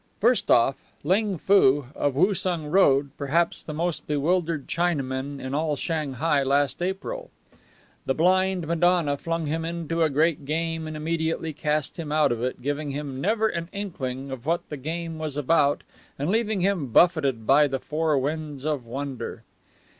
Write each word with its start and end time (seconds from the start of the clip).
First 0.19 0.49
off, 0.49 0.77
Ling 1.03 1.37
Foo, 1.37 1.85
of 1.93 2.15
Woosung 2.15 2.71
Road, 2.71 3.11
perhaps 3.19 3.63
the 3.63 3.71
most 3.71 4.07
bewildered 4.07 4.65
Chinaman 4.65 5.39
in 5.39 5.53
all 5.53 5.75
Shanghai 5.75 6.41
last 6.41 6.81
April. 6.81 7.29
The 8.07 8.15
Blind 8.15 8.65
Madonna 8.67 9.15
flung 9.15 9.45
him 9.45 9.63
into 9.63 10.01
a 10.01 10.09
great 10.09 10.43
game 10.43 10.87
and 10.87 10.97
immediately 10.97 11.53
cast 11.53 11.97
him 11.97 12.11
out 12.11 12.31
of 12.31 12.41
it, 12.41 12.63
giving 12.63 12.89
him 12.89 13.21
never 13.21 13.47
an 13.47 13.69
inkling 13.73 14.31
of 14.31 14.47
what 14.47 14.67
the 14.69 14.77
game 14.77 15.19
was 15.19 15.37
about 15.37 15.83
and 16.17 16.31
leaving 16.31 16.61
him 16.61 16.87
buffeted 16.87 17.45
by 17.45 17.67
the 17.67 17.77
four 17.77 18.17
winds 18.17 18.65
of 18.65 18.87
wonder. 18.87 19.43